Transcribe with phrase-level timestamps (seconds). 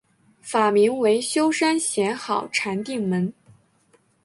[0.41, 3.31] 法名为休山贤好禅定门。